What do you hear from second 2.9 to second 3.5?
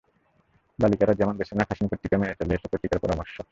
পরামর্শ।